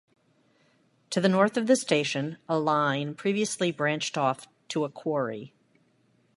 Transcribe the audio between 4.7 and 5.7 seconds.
a quarry.